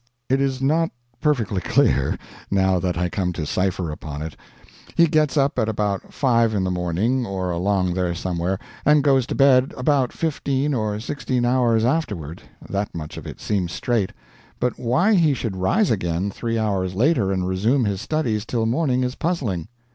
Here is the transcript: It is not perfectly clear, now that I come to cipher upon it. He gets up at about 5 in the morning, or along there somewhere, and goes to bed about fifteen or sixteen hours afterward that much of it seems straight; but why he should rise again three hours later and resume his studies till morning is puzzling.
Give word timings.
It 0.31 0.41
is 0.41 0.63
not 0.63 0.89
perfectly 1.19 1.61
clear, 1.61 2.17
now 2.49 2.79
that 2.79 2.97
I 2.97 3.07
come 3.07 3.33
to 3.33 3.45
cipher 3.45 3.91
upon 3.91 4.23
it. 4.23 4.35
He 4.95 5.05
gets 5.05 5.37
up 5.37 5.59
at 5.59 5.69
about 5.69 6.11
5 6.11 6.55
in 6.55 6.63
the 6.63 6.71
morning, 6.71 7.23
or 7.23 7.51
along 7.51 7.93
there 7.93 8.15
somewhere, 8.15 8.57
and 8.83 9.03
goes 9.03 9.27
to 9.27 9.35
bed 9.35 9.75
about 9.77 10.11
fifteen 10.11 10.73
or 10.73 10.99
sixteen 10.99 11.45
hours 11.45 11.85
afterward 11.85 12.41
that 12.67 12.95
much 12.95 13.15
of 13.15 13.27
it 13.27 13.39
seems 13.39 13.73
straight; 13.73 14.11
but 14.59 14.79
why 14.79 15.13
he 15.13 15.35
should 15.35 15.55
rise 15.55 15.91
again 15.91 16.31
three 16.31 16.57
hours 16.57 16.95
later 16.95 17.31
and 17.31 17.47
resume 17.47 17.85
his 17.85 18.01
studies 18.01 18.43
till 18.43 18.65
morning 18.65 19.03
is 19.03 19.13
puzzling. 19.13 19.67